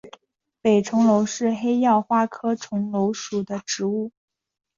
[0.63, 4.11] 北重楼是黑药花科重楼属的植物。